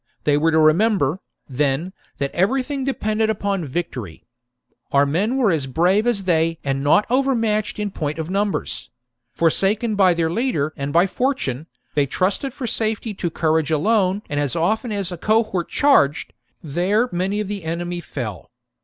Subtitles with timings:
[0.23, 4.23] They were to remember, then, that every thing depended upon victory.
[4.91, 8.89] Our men were as brave as they and not overmatched in point of numbers:
[9.35, 14.39] ^ forsaken by their leader and by fortune, they trusted for safety to courage alone; and
[14.39, 16.33] as often as a cohort charged,
[16.63, 18.49] there many of the enemy fell.